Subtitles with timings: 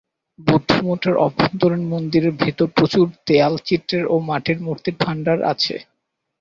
[0.39, 5.75] বৌদ্ধ মঠের অভ্যন্তরীন মন্দিরের ভিতরে প্রচুর দেয়াল চিত্রের ও মাটির মূর্তির ভাণ্ডার আছে।